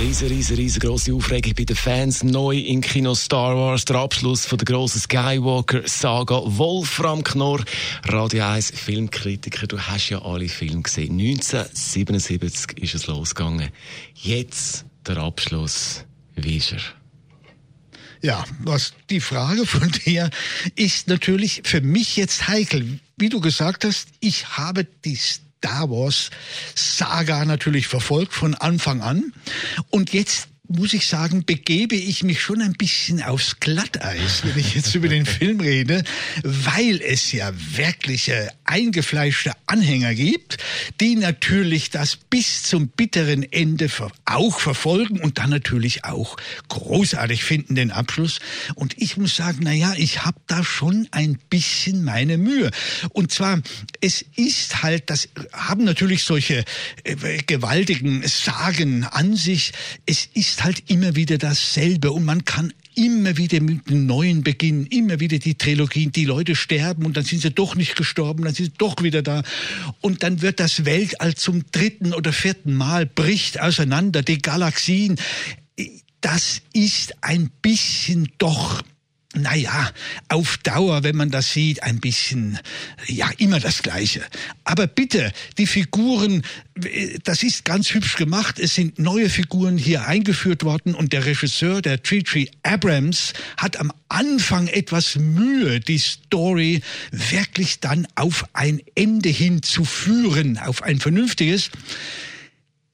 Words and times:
Riese, 0.00 0.30
riese, 0.30 0.56
riesengroße 0.56 1.12
Aufregung 1.12 1.54
bei 1.54 1.64
den 1.64 1.74
Fans. 1.74 2.22
Neu 2.22 2.56
im 2.56 2.80
Kino 2.80 3.16
Star 3.16 3.56
Wars, 3.56 3.84
der 3.84 3.96
Abschluss 3.96 4.46
von 4.46 4.56
der 4.56 4.64
grossen 4.64 5.00
Skywalker-Saga. 5.00 6.40
Wolfram 6.44 7.24
Knorr, 7.24 7.64
Radio 8.04 8.44
1 8.44 8.70
Filmkritiker. 8.70 9.66
Du 9.66 9.76
hast 9.76 10.10
ja 10.10 10.22
alle 10.22 10.48
Filme 10.48 10.82
gesehen. 10.82 11.18
1977 11.18 12.78
ist 12.78 12.94
es 12.94 13.08
losgegangen. 13.08 13.70
Jetzt 14.14 14.84
der 15.04 15.16
Abschluss. 15.16 16.04
Wie 16.36 16.58
ist 16.58 16.72
er? 16.72 16.80
Ja, 18.20 18.44
was 18.60 18.94
die 19.10 19.20
Frage 19.20 19.64
von 19.64 19.90
dir 19.90 20.30
ist 20.74 21.08
natürlich 21.08 21.62
für 21.64 21.80
mich 21.80 22.16
jetzt 22.16 22.48
heikel. 22.48 22.98
Wie 23.16 23.28
du 23.28 23.40
gesagt 23.40 23.84
hast, 23.84 24.08
ich 24.20 24.56
habe 24.56 24.86
die 25.04 25.16
Star 25.16 25.90
Wars 25.90 26.30
Saga 26.74 27.44
natürlich 27.44 27.86
verfolgt 27.86 28.32
von 28.32 28.54
Anfang 28.54 29.02
an. 29.02 29.32
Und 29.90 30.12
jetzt 30.12 30.48
muss 30.68 30.92
ich 30.92 31.06
sagen, 31.06 31.44
begebe 31.44 31.96
ich 31.96 32.22
mich 32.22 32.42
schon 32.42 32.60
ein 32.60 32.74
bisschen 32.74 33.22
aufs 33.22 33.58
Glatteis, 33.58 34.42
wenn 34.44 34.58
ich 34.58 34.74
jetzt 34.74 34.94
über 34.94 35.08
den 35.08 35.24
Film 35.38 35.60
rede, 35.60 36.04
weil 36.42 37.00
es 37.00 37.32
ja 37.32 37.52
wirkliche 37.54 38.50
eingefleischte 38.68 39.52
Anhänger 39.66 40.14
gibt, 40.14 40.58
die 41.00 41.16
natürlich 41.16 41.90
das 41.90 42.16
bis 42.16 42.62
zum 42.64 42.88
bitteren 42.88 43.42
Ende 43.50 43.88
auch 44.26 44.60
verfolgen 44.60 45.20
und 45.20 45.38
dann 45.38 45.50
natürlich 45.50 46.04
auch 46.04 46.36
großartig 46.68 47.44
finden 47.44 47.74
den 47.74 47.90
Abschluss. 47.90 48.40
Und 48.74 48.94
ich 48.98 49.16
muss 49.16 49.36
sagen, 49.36 49.60
na 49.62 49.72
ja, 49.72 49.94
ich 49.96 50.24
habe 50.24 50.38
da 50.46 50.62
schon 50.62 51.08
ein 51.12 51.38
bisschen 51.48 52.04
meine 52.04 52.36
Mühe. 52.36 52.70
Und 53.10 53.32
zwar, 53.32 53.60
es 54.00 54.24
ist 54.36 54.82
halt, 54.82 55.08
das 55.08 55.28
haben 55.52 55.84
natürlich 55.84 56.24
solche 56.24 56.64
äh, 57.04 57.38
gewaltigen 57.46 58.26
Sagen 58.26 59.04
an 59.04 59.34
sich. 59.34 59.72
Es 60.04 60.28
ist 60.34 60.48
ist 60.48 60.64
halt 60.64 60.90
immer 60.90 61.14
wieder 61.14 61.38
dasselbe 61.38 62.10
und 62.10 62.24
man 62.24 62.44
kann 62.44 62.72
immer 62.98 63.36
wieder 63.36 63.60
mit 63.60 63.88
einem 63.88 64.06
neuen 64.06 64.42
beginnen, 64.42 64.86
immer 64.86 65.20
wieder 65.20 65.38
die 65.38 65.54
Trilogien, 65.54 66.10
die 66.10 66.24
Leute 66.24 66.56
sterben 66.56 67.06
und 67.06 67.16
dann 67.16 67.24
sind 67.24 67.42
sie 67.42 67.50
doch 67.50 67.76
nicht 67.76 67.94
gestorben, 67.94 68.44
dann 68.44 68.54
sind 68.54 68.66
sie 68.66 68.78
doch 68.78 68.96
wieder 69.02 69.22
da 69.22 69.42
und 70.00 70.24
dann 70.24 70.42
wird 70.42 70.58
das 70.58 70.84
Weltall 70.84 71.34
zum 71.34 71.62
dritten 71.70 72.12
oder 72.12 72.32
vierten 72.32 72.74
Mal 72.74 73.06
bricht 73.06 73.60
auseinander, 73.60 74.22
die 74.22 74.38
Galaxien. 74.38 75.16
Das 76.20 76.60
ist 76.72 77.14
ein 77.22 77.50
bisschen 77.62 78.28
doch 78.38 78.82
naja, 79.34 79.90
auf 80.28 80.56
Dauer, 80.58 81.02
wenn 81.02 81.16
man 81.16 81.30
das 81.30 81.52
sieht, 81.52 81.82
ein 81.82 82.00
bisschen, 82.00 82.58
ja, 83.06 83.30
immer 83.36 83.60
das 83.60 83.82
Gleiche. 83.82 84.22
Aber 84.64 84.86
bitte, 84.86 85.32
die 85.58 85.66
Figuren, 85.66 86.42
das 87.24 87.42
ist 87.42 87.66
ganz 87.66 87.92
hübsch 87.92 88.16
gemacht. 88.16 88.58
Es 88.58 88.74
sind 88.74 88.98
neue 88.98 89.28
Figuren 89.28 89.76
hier 89.76 90.06
eingeführt 90.06 90.64
worden 90.64 90.94
und 90.94 91.12
der 91.12 91.26
Regisseur, 91.26 91.82
der 91.82 92.02
Tree 92.02 92.46
Abrams, 92.62 93.34
hat 93.58 93.78
am 93.78 93.92
Anfang 94.08 94.66
etwas 94.68 95.16
Mühe, 95.16 95.80
die 95.80 95.98
Story 95.98 96.80
wirklich 97.10 97.80
dann 97.80 98.08
auf 98.14 98.46
ein 98.54 98.80
Ende 98.94 99.28
hinzuführen, 99.28 100.56
auf 100.56 100.82
ein 100.82 101.00
vernünftiges 101.00 101.70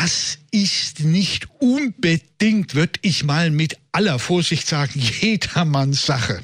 das 0.00 0.38
ist 0.52 1.00
nicht 1.00 1.48
unbedingt, 1.58 2.76
würde 2.76 3.00
ich 3.02 3.24
mal 3.24 3.50
mit 3.50 3.78
aller 3.90 4.20
Vorsicht 4.20 4.68
sagen, 4.68 5.00
jedermanns 5.00 6.06
Sache. 6.06 6.40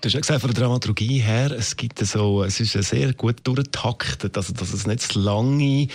Du 0.00 0.06
hast 0.06 0.14
ja 0.14 0.20
gesagt, 0.20 0.40
von 0.40 0.52
der 0.52 0.62
Dramaturgie 0.62 1.18
her, 1.18 1.50
es 1.50 1.76
gibt 1.76 1.98
so, 2.04 2.44
es 2.44 2.60
ist 2.60 2.72
sehr 2.72 3.12
gut 3.14 3.36
durchtaktet, 3.44 4.36
also 4.36 4.52
dass 4.52 4.72
es 4.72 4.86
nicht 4.86 5.00
zu 5.00 5.20
lange, 5.20 5.88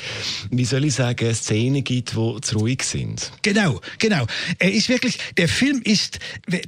wie 0.50 0.66
soll 0.66 0.86
ich 0.86 0.96
sagen, 0.96 1.34
Szenen 1.34 1.84
gibt, 1.84 2.12
die 2.12 2.42
zu 2.42 2.58
ruhig 2.58 2.84
sind. 2.84 3.32
Genau, 3.42 3.80
genau. 4.00 4.26
Er 4.60 4.72
ist 4.72 4.90
wirklich, 4.90 5.18
der 5.38 5.48
Film 5.48 5.82
ist, 5.84 6.20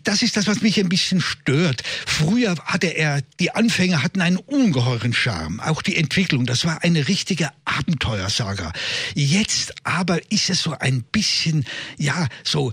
das 0.03 0.21
ist 0.21 0.37
das, 0.37 0.47
was 0.47 0.61
mich 0.61 0.79
ein 0.79 0.89
bisschen 0.89 1.21
stört. 1.21 1.83
Früher 2.05 2.55
hatte 2.65 2.87
er, 2.87 3.21
die 3.39 3.51
Anfänge 3.51 4.03
hatten 4.03 4.21
einen 4.21 4.37
ungeheuren 4.37 5.13
Charme, 5.13 5.59
auch 5.59 5.81
die 5.81 5.95
Entwicklung, 5.95 6.45
das 6.45 6.65
war 6.65 6.83
eine 6.83 7.07
richtige 7.07 7.49
Abenteuersaga. 7.65 8.71
Jetzt 9.15 9.73
aber 9.83 10.19
ist 10.31 10.49
es 10.49 10.61
so 10.61 10.75
ein 10.79 11.03
bisschen, 11.03 11.65
ja, 11.97 12.27
so 12.43 12.71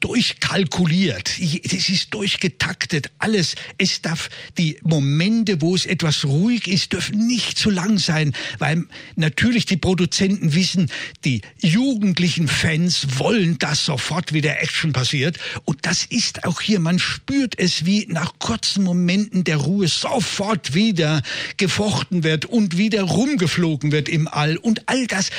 durchkalkuliert. 0.00 1.38
Es 1.38 1.88
ist 1.88 2.12
durchgetaktet. 2.12 3.10
Alles. 3.18 3.54
Es 3.78 4.02
darf 4.02 4.28
die 4.58 4.78
Momente, 4.82 5.60
wo 5.60 5.74
es 5.74 5.86
etwas 5.86 6.24
ruhig 6.24 6.66
ist, 6.66 6.92
dürfen 6.92 7.26
nicht 7.26 7.56
zu 7.56 7.70
lang 7.70 7.98
sein, 7.98 8.34
weil 8.58 8.84
natürlich 9.14 9.64
die 9.64 9.76
Produzenten 9.76 10.54
wissen, 10.54 10.90
die 11.24 11.42
jugendlichen 11.60 12.48
Fans 12.48 13.06
wollen, 13.18 13.58
dass 13.58 13.84
sofort 13.84 14.32
wieder 14.32 14.60
Action 14.60 14.92
passiert. 14.92 15.38
Und 15.64 15.86
das 15.86 16.04
ist 16.04 16.44
auch 16.44 16.60
hier. 16.60 16.80
Man 16.80 16.98
spürt 16.98 17.58
es, 17.58 17.86
wie 17.86 18.06
nach 18.08 18.38
kurzen 18.38 18.82
Momenten 18.82 19.44
der 19.44 19.58
Ruhe 19.58 19.88
sofort 19.88 20.74
wieder 20.74 21.22
gefochten 21.56 22.24
wird 22.24 22.44
und 22.44 22.76
wieder 22.76 23.02
rumgeflogen 23.02 23.92
wird 23.92 24.08
im 24.08 24.26
All. 24.26 24.56
Und 24.56 24.88
all 24.88 25.06
das, 25.06 25.30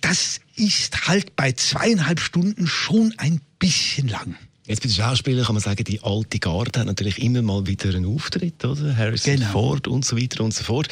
das 0.00 0.40
ist 0.56 1.08
halt 1.08 1.36
bei 1.36 1.52
zweieinhalb 1.52 2.20
Stunden 2.20 2.66
schon 2.66 3.14
ein 3.18 3.40
bisschen 3.58 4.08
lang. 4.08 4.36
Jetzt 4.66 4.80
bei 4.80 4.88
den 4.88 4.94
Schauspielern 4.94 5.44
kann 5.44 5.54
man 5.54 5.62
sagen, 5.62 5.84
die 5.84 6.02
alte 6.02 6.38
Garde 6.38 6.80
hat 6.80 6.86
natürlich 6.86 7.20
immer 7.22 7.42
mal 7.42 7.66
wieder 7.66 7.90
einen 7.90 8.06
Auftritt, 8.06 8.64
oder? 8.64 8.96
Harrison 8.96 9.36
genau. 9.36 9.52
Ford 9.52 9.88
und 9.88 10.06
so 10.06 10.16
weiter 10.16 10.42
und 10.42 10.54
so 10.54 10.64
fort. 10.64 10.88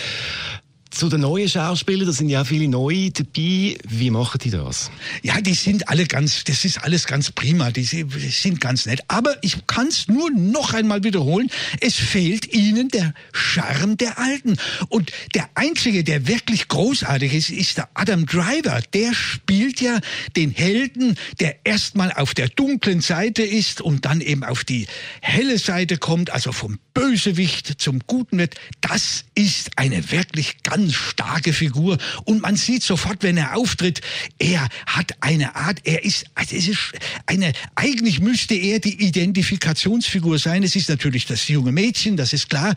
Zu 0.92 1.08
den 1.08 1.22
neuen 1.22 1.48
Schauspielern, 1.48 2.06
da 2.06 2.12
sind 2.12 2.28
ja 2.28 2.44
viele 2.44 2.68
neue 2.68 3.10
dabei. 3.10 3.78
Wie 3.88 4.10
machen 4.10 4.38
die 4.44 4.50
das? 4.50 4.90
Ja, 5.22 5.40
die 5.40 5.54
sind 5.54 5.88
alle 5.88 6.04
ganz, 6.04 6.44
das 6.44 6.66
ist 6.66 6.84
alles 6.84 7.06
ganz 7.06 7.32
prima. 7.32 7.70
Die 7.70 7.82
sind 7.82 8.60
ganz 8.60 8.84
nett. 8.84 9.00
Aber 9.08 9.34
ich 9.40 9.66
kann 9.66 9.86
es 9.86 10.06
nur 10.08 10.30
noch 10.30 10.74
einmal 10.74 11.02
wiederholen. 11.02 11.50
Es 11.80 11.94
fehlt 11.94 12.52
ihnen 12.52 12.88
der 12.88 13.14
Charme 13.32 13.96
der 13.96 14.18
Alten. 14.18 14.58
Und 14.90 15.12
der 15.34 15.48
Einzige, 15.54 16.04
der 16.04 16.28
wirklich 16.28 16.68
großartig 16.68 17.32
ist, 17.32 17.48
ist 17.48 17.78
der 17.78 17.88
Adam 17.94 18.26
Driver. 18.26 18.82
Der 18.92 19.14
spielt 19.14 19.80
ja 19.80 19.98
den 20.36 20.50
Helden, 20.50 21.16
der 21.40 21.56
erstmal 21.64 22.12
auf 22.12 22.34
der 22.34 22.48
dunklen 22.48 23.00
Seite 23.00 23.42
ist 23.42 23.80
und 23.80 24.04
dann 24.04 24.20
eben 24.20 24.44
auf 24.44 24.62
die 24.62 24.86
helle 25.22 25.58
Seite 25.58 25.96
kommt, 25.96 26.30
also 26.30 26.52
vom 26.52 26.78
Bösewicht 26.94 27.80
zum 27.80 28.00
Guten 28.06 28.38
wird. 28.38 28.54
Das 28.80 29.24
ist 29.34 29.70
eine 29.76 30.10
wirklich 30.10 30.62
ganz 30.62 30.94
starke 30.94 31.52
Figur 31.52 31.98
und 32.24 32.42
man 32.42 32.56
sieht 32.56 32.82
sofort, 32.82 33.22
wenn 33.22 33.36
er 33.36 33.56
auftritt, 33.56 34.00
er 34.38 34.68
hat 34.86 35.12
eine 35.20 35.56
Art, 35.56 35.80
er 35.84 36.04
ist, 36.04 36.26
also 36.34 36.56
es 36.56 36.68
ist 36.68 36.92
eine, 37.26 37.52
eigentlich 37.74 38.20
müsste 38.20 38.54
er 38.54 38.78
die 38.78 39.02
Identifikationsfigur 39.02 40.38
sein. 40.38 40.62
Es 40.62 40.76
ist 40.76 40.88
natürlich 40.88 41.26
das 41.26 41.48
junge 41.48 41.72
Mädchen, 41.72 42.16
das 42.16 42.32
ist 42.32 42.50
klar. 42.50 42.74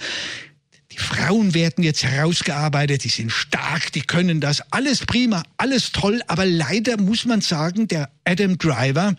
Die 0.91 0.97
Frauen 0.97 1.53
werden 1.53 1.83
jetzt 1.83 2.03
herausgearbeitet, 2.03 3.03
die 3.03 3.09
sind 3.09 3.31
stark, 3.31 3.91
die 3.91 4.01
können 4.01 4.39
das, 4.39 4.61
alles 4.71 4.99
prima, 4.99 5.43
alles 5.57 5.91
toll, 5.91 6.21
aber 6.27 6.45
leider 6.45 6.95
muss 6.97 7.25
man 7.25 7.41
sagen, 7.41 7.89
der 7.89 8.09
Adam 8.23 8.57
Driver 8.57 9.13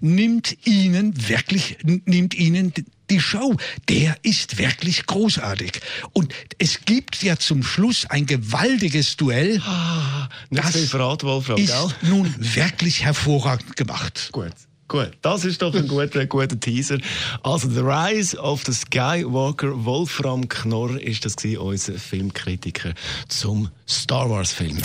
nimmt 0.00 0.66
ihnen 0.66 1.28
wirklich, 1.28 1.78
nimmt 1.82 2.34
ihnen 2.34 2.74
die 3.10 3.20
Show, 3.20 3.56
der 3.88 4.16
ist 4.22 4.58
wirklich 4.58 5.06
großartig. 5.06 5.80
Und 6.12 6.32
es 6.58 6.84
gibt 6.84 7.22
ja 7.22 7.36
zum 7.36 7.62
Schluss 7.62 8.06
ein 8.08 8.26
gewaltiges 8.26 9.16
Duell. 9.16 9.60
Ah, 9.66 10.28
das 10.50 10.76
Verrat, 10.90 11.24
Wolfram, 11.24 11.58
ist 11.58 11.72
gell? 11.72 12.10
nun 12.10 12.34
wirklich 12.38 13.04
hervorragend 13.04 13.76
gemacht. 13.76 14.30
Gut. 14.32 14.52
Gut, 14.86 15.12
das 15.22 15.46
ist 15.46 15.62
doch 15.62 15.74
ein 15.74 15.88
guter, 15.88 16.26
guter 16.26 16.60
Teaser. 16.60 16.98
Also, 17.42 17.70
The 17.70 17.80
Rise 17.80 18.38
of 18.38 18.62
the 18.66 18.72
Skywalker, 18.72 19.84
Wolfram 19.84 20.46
Knorr 20.46 21.00
ist 21.00 21.24
das 21.24 21.36
gewesen, 21.36 21.58
unser 21.58 21.94
Filmkritiker 21.94 22.92
zum 23.28 23.70
Star 23.88 24.28
Wars 24.28 24.52
Film. 24.52 24.76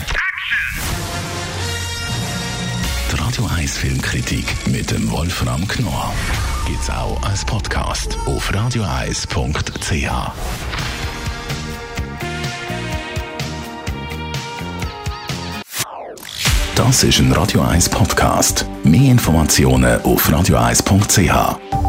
Die 3.11 3.15
Radio 3.17 3.45
1 3.45 3.77
Filmkritik 3.77 4.45
mit 4.67 4.89
dem 4.89 5.11
Wolfram 5.11 5.67
Knorr 5.67 6.13
gibt's 6.69 6.89
auch 6.91 7.19
als 7.23 7.43
Podcast 7.43 8.15
auf 8.27 8.53
radioeis.ch. 8.53 10.11
Das 16.75 17.03
ist 17.03 17.19
ein 17.19 17.31
Radio 17.31 17.61
1 17.61 17.89
Podcast. 17.89 18.67
Mehr 18.83 19.11
Informationen 19.11 19.99
auf 20.03 20.31
radioeis.ch. 20.31 21.88